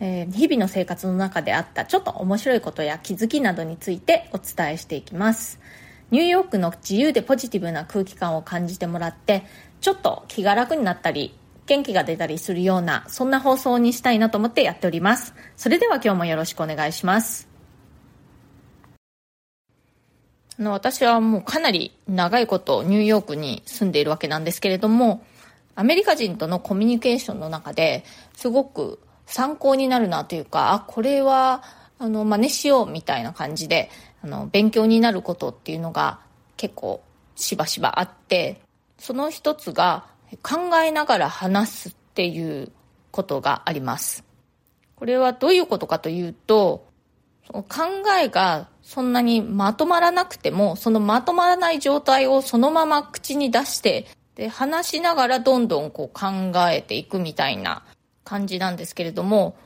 [0.00, 5.60] えー、日々の生活の中であったちょっと面白いことや気づきなどについてお伝えしていきます。
[6.10, 9.44] ニューヨークの自由でポジティブな空気感を感じてもらって
[9.80, 11.34] ちょっと気が楽になったり
[11.66, 15.34] 元気が出たりするようなそんな放送にしたいなと思ってやっております。
[15.56, 17.48] それでは今日もよろしくお願いします。
[20.58, 25.24] あの私はもうかなり長いことニューヨークに住んでいるわけなんですけれども
[25.74, 28.98] アメリカ人とのコミュニケーションの中ですごく
[29.30, 31.62] 参考になるなというか、あ、これは、
[31.98, 33.88] あの、真似しようみたいな感じで、
[34.22, 36.18] あの、勉強になることっていうのが
[36.56, 37.02] 結構
[37.36, 38.60] しばしばあって、
[38.98, 40.06] その一つが
[40.42, 42.72] 考えながら話すっていう
[43.12, 44.24] ことがあります。
[44.96, 46.86] これはどういうことかというと、
[47.52, 47.64] 考
[48.20, 57.84] えがそんなにまとまらなくても、そのまとまらない状態をそのまま口に出して、で、話しながらどんどんこう考えていくみたいな
[58.24, 59.56] 感じなんですけれども、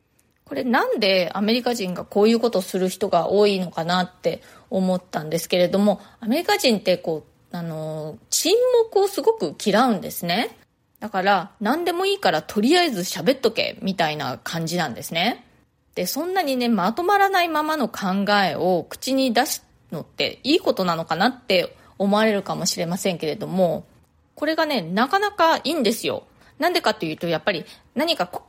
[0.44, 10.56] これなんでアメリカ人がこういうことをする人が多いのかなって思ったんですけれども、アメリカ人ってこう、あの、沈黙をすごく嫌うんですね。
[11.00, 15.46] だから、何でもいいからとりあえず喋っとけ、みたいな感じなんですね。
[15.94, 23.86] で、そんなにね、まとまらないままの考えを口に出すのっていいことなのかなって思われるかもしれませんけれども、
[24.34, 26.24] これがね、なかなかいいんですよ。
[26.58, 28.42] なんでかっていうと、やっぱり何か考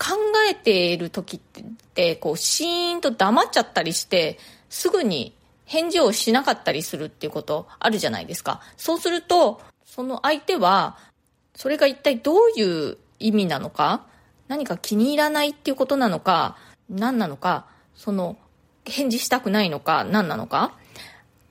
[0.49, 1.39] えている時っ
[1.93, 4.37] て、こう、シーンと黙っちゃったりして、
[4.69, 8.61] すぐに返事をしなかったりするっていうことあるじゃないですか。
[8.77, 10.97] そうすると、その相手は、
[11.55, 14.05] それが一体どういう意味なのか、
[14.47, 16.57] 何か気に入らないっていうことなのか、
[16.89, 17.65] 何なのか、
[17.95, 18.37] その、
[18.85, 20.73] 返事したくないのか、何なのか、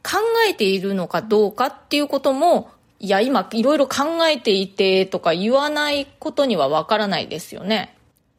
[0.04, 2.70] 考えているのかどうかっていうことも
[3.04, 7.94] いや、今いろいろ考えていてとか言わないことにはわからないですよね。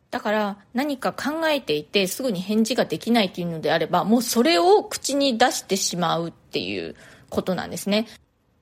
[0.09, 6.95] だから何か考えていてすぐに返事ができないっていうのであれば、もうそれを口に出してしまうっていう
[7.29, 8.07] ことなんですね。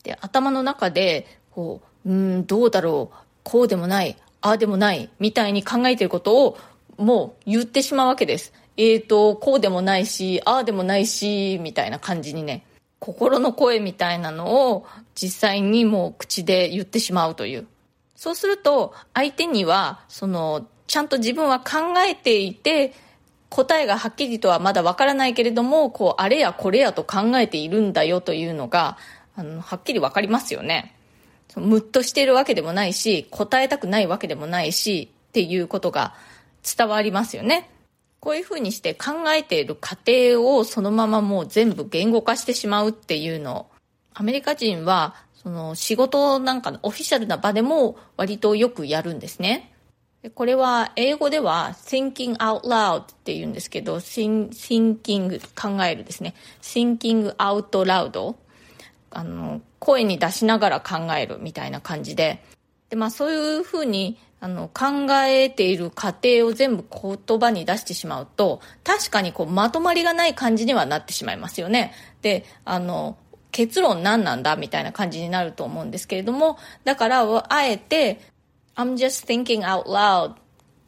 [0.04, 6.58] で、頭の中で、こう、うん、どうだろう、こうでもない、ああでもない、みたいに考えていることを
[6.98, 8.52] もう言ってしまうわけです。
[8.76, 12.66] えーと、こうでもないし、ああでもないし、みたいな感じにね。
[13.04, 17.68] 心の声みたいなのを実際にもう口で言ってしまうという。
[18.16, 22.94] そうすると相手にはそのちゃんと自分は考えていて
[23.50, 28.98] 答えがはっきりとはまだわからないけれどもこうあれやこれやと考えているんだよというのが
[29.36, 30.96] あのはっきりわかりますよね。
[31.58, 36.16] ムッとしているわけでもないし答えたくないわけでもないしっていうことが
[36.64, 37.70] 伝わりますよね。
[38.24, 43.68] こういうふうにして考えている過程をそのままもう全部言語化してしまうっていうの。
[44.14, 49.74] アメリカ人はその仕事なんかのオフィシャルな場でも割とよくやるんですね。
[50.36, 56.34] これは英語では thinking out loud って言うんですけど thinking 考えるですね。
[56.62, 58.36] thinking out loud
[59.12, 62.42] あの声に出しながら考えるみたいな感じで。
[62.90, 71.94] で、まあそういうふうにあの考えている過程を全部言葉に出してしまうと確かにこうまとまりがない感じにはなってしまいますよね。
[72.22, 73.16] であの
[73.52, 78.20] 結論何なんだみたいな感じになると思うんですけれどもだからあえて
[78.76, 80.34] I'm just thinking out loud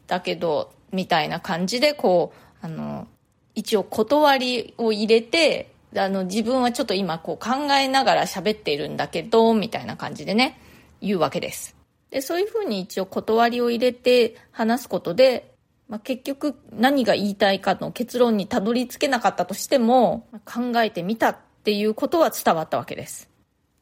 [0.06, 3.06] だけどみたいな感じでこうあの
[3.54, 10.60] 一応断りを入れてあの自分はちょっと今こう考えながら喋っているんだけどみたいな感じでね
[11.00, 11.74] 言うわけです。
[12.16, 15.52] で、そういうふうに一応断りを入れて話すことで、
[15.86, 23.28] まあ、結局何が言いたいかの結論にたどり着けなかったとしても、考えてみたっていうことは伝わったわけです。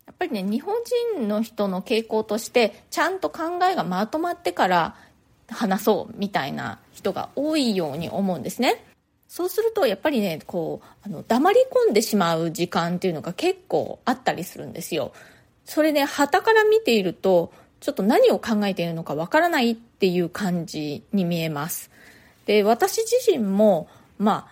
[0.04, 0.74] やっぱりね、日本
[1.14, 4.96] 人の人の傾向として、ちゃんと考えがまとまってから
[5.48, 8.84] 話そうみたいな人が多いように思うんですね。
[9.28, 15.12] そうすると、やっぱりね、こう、あの、黙り込んでしまう時間っていうのが結構あったりするんですよ。
[15.64, 17.52] それね、旗から見ていると、
[17.84, 21.90] ちょっと何を考えているのかわからないっていう感じに見えます。
[22.46, 23.88] で、私自身も、
[24.18, 24.48] ま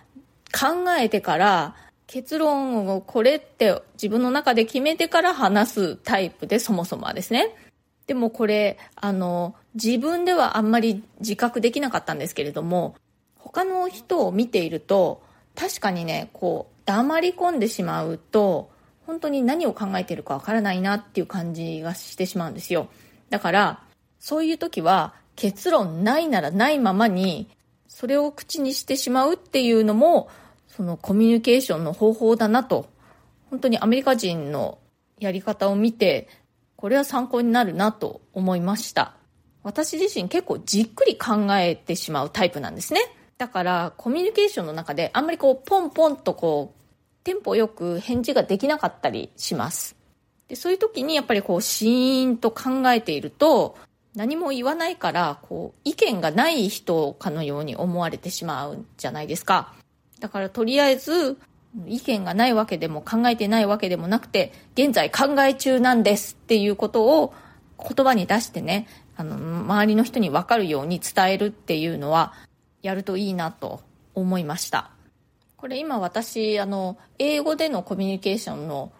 [0.52, 1.74] あ、考えてから
[2.06, 7.56] 結論をこれって自分の中で決めてから話すタイプでそもそもはですね。
[8.06, 12.96] でもこれ、あの、自分ではあんまり自覚できなかったんですけれども、
[13.52, 15.22] 他の人を見ていると
[15.54, 18.70] 確かにねこう黙り込んでしまうと
[19.06, 22.88] 本当に何を考えているかわからないなっていう感じがしてしまうんですよ
[23.32, 23.80] だから
[24.20, 27.48] そういう時は結論ないならないままに
[27.88, 30.28] それを口にしてしまうっていうのも
[30.68, 32.90] そのコミュニケーションの方法だなと。
[33.48, 34.78] 本当にアメリカ人の
[35.18, 36.28] やり方を見て
[36.76, 39.14] これは参考になるなと思いました。
[39.62, 43.00] 私自身結構じっくり考えてしまうタイプなんですね。
[43.38, 50.01] だからコミュニケーションの中であんまりこうポンポンとこうテンポよく返事ができなかったりします。
[50.52, 53.74] でそういう時にやっぱりこうシーンと考えていると
[54.14, 59.72] 何も言わないからこう意見がない人かのように思われてしまうんじゃないですか。
[60.20, 61.38] だからとりあえず
[61.86, 67.32] 意見がないわけでも考えてないわけでもなくて現在考え中なんですっていうことを
[67.78, 72.34] 言葉に出してねあの周りの人に分かるように伝えるっていうのは
[72.82, 73.80] やるといいなと
[74.14, 74.90] 思いました。
[75.56, 78.92] これ今私あの英語でのコミュニケーションの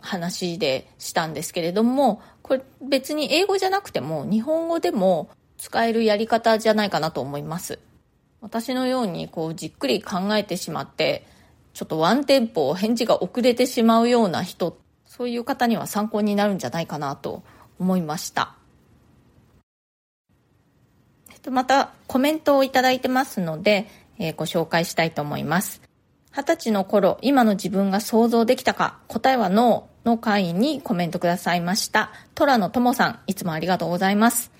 [0.00, 7.78] 話でしたんですけれどもこれ別に英語じゃなくても日本語でも使えるやり方じゃないかなと思います。
[8.40, 11.26] 私のようにこうじっくり考えてしまって
[11.74, 17.42] ちょっとワンテンポ返事が遅れてしまうような人そういう方には参考になるんじゃないかなと
[17.78, 18.54] 思いました。
[21.50, 23.86] またコメントをいただいてますので、
[24.18, 25.80] えー、ご紹介したいと思います。
[26.32, 29.89] 二十歳の頃今の自分が想像できたか答えはノー。
[30.04, 32.10] の会にコメントくださいました。
[32.34, 34.50] 虎野智さんいつもありがとうございます。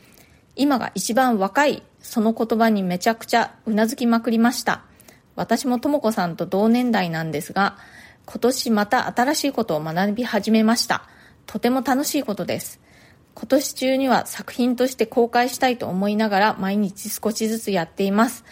[0.57, 4.83] 今が一番若いその言葉にめちゃくちゃうなずきまくりました。
[5.37, 7.79] 私も智子さんと同年代なんですが
[8.27, 11.05] 今年また新しいことを学び始めました。
[11.47, 12.81] とても楽しいことです。
[13.35, 18.45] 今年中には作品として公開したいと思いながら毎日少しずつやっています。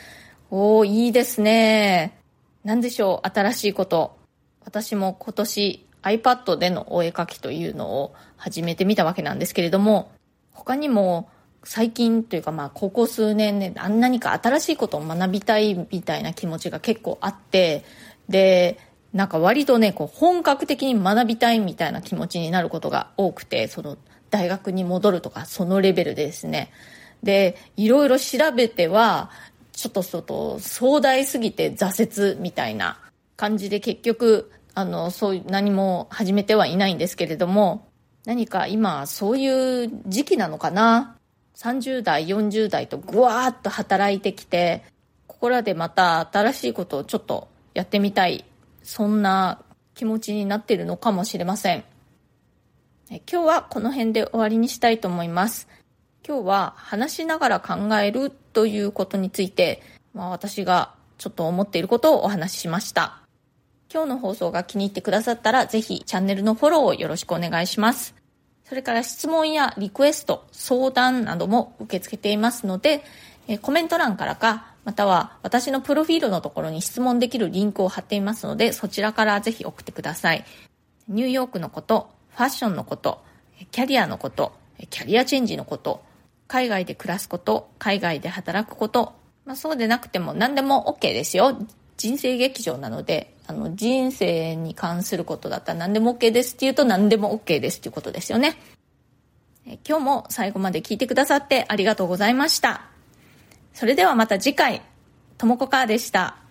[0.50, 2.18] おーいいですね。
[2.64, 4.16] 何でしょう新しいこと。
[4.64, 10.10] 私も今年 iPad でのお絵描きというのを始めてみたわけなんですけれども
[10.52, 11.28] 他にも
[11.64, 17.84] 最近というかまあここ数年で、ね、何か新しいことを学びたいみたいな気持ちが結構あって
[18.28, 18.78] で
[19.12, 23.96] なんか割とねこう本格的に学びたいみたいな気持ちになることが多くてその
[24.30, 26.70] 大学に戻るとかそのレベルでですね。
[27.22, 29.30] でいろいろ調べては
[29.72, 32.98] ちょっと外壮大すぎて挫折みたいな
[33.36, 37.88] 感じで結局あのそういう何も始めてはいないんですけれども
[38.24, 41.16] 何か今そういう時期なのかな
[41.56, 44.84] ？30代40代とぐわーっと働いてきて
[45.26, 48.44] ここらでまた新しいことをちょっとやってみたい
[48.84, 49.60] そんな
[49.96, 51.82] 気持ちになってるのかもしれません。
[53.10, 55.66] 今日はこの辺で終わりにしたいと思います。
[56.24, 59.82] 今日は話しながら考えるということについて、
[60.14, 63.27] まあ、私がちょっと思っていることをお話ししました。
[63.92, 68.18] 今日の放送が気に入ってくださったらぜひチャンネルのフォローをよろしくお願いします
[68.68, 73.02] それから質問やリクエスト、相談なども受け付けていますので、
[73.62, 80.44] コメント欄からか、または私のプロフィールのところに質問できるリンクを貼っていますので、そちらからぜひ送ってください。
[81.08, 83.24] ニューヨークのこと、ファッションのこと、
[83.70, 84.52] キャリアのこと、
[84.90, 86.02] キャリアチェンジのこと、
[86.46, 89.14] 海外で暮らすこと、海外で働くこと、
[89.46, 91.58] まあ、そうでなくても何でも OK ですよ。
[91.96, 98.58] 人生劇場なのであの人生に関することだったら何でも OK ですっていうと何でも OK ですっていうことですよね。
[99.66, 102.82] え今日も最後まで聞いてくださってありがとうございました。
[103.72, 104.82] それではまた次回。
[105.38, 106.47] ともこかーでした。